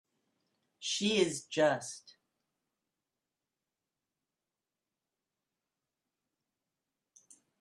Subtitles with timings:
[0.79, 2.15] She is just.